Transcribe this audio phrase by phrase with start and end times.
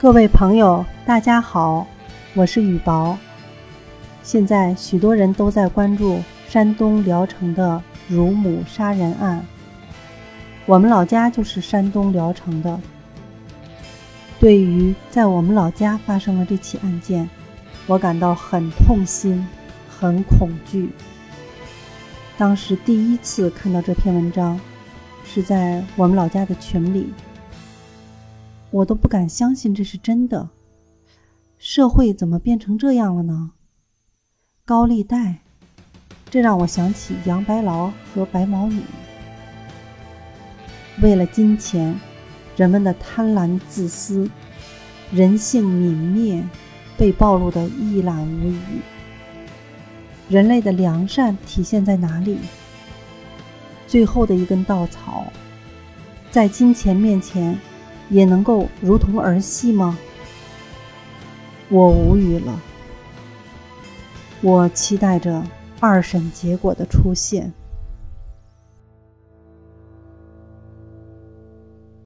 [0.00, 1.86] 各位朋友，大家好，
[2.32, 3.18] 我是雨薄。
[4.22, 9.44] 现在许多人都在关注山东聊城的乳母杀人案。
[10.64, 12.80] 我们老家就是山东聊城的。
[14.38, 17.28] 对于在我们老家发生了这起案件，
[17.86, 19.46] 我感到很痛心，
[19.86, 20.88] 很恐惧。
[22.38, 24.58] 当时第一次看到这篇文章，
[25.26, 27.12] 是在我们老家的群里。
[28.70, 30.48] 我都不敢相信这是真的。
[31.58, 33.50] 社会怎么变成这样了呢？
[34.64, 35.40] 高利贷，
[36.30, 38.80] 这让我想起杨白劳和白毛女。
[41.02, 41.98] 为了金钱，
[42.56, 44.30] 人们的贪婪自私、
[45.10, 46.42] 人性泯灭，
[46.96, 48.80] 被暴露的一览无余。
[50.28, 52.38] 人类的良善体现在哪里？
[53.86, 55.26] 最后的一根稻草，
[56.30, 57.58] 在金钱面前。
[58.10, 59.96] 也能够如同儿戏吗？
[61.68, 62.60] 我无语了。
[64.42, 65.42] 我期待着
[65.78, 67.52] 二审结果的出现。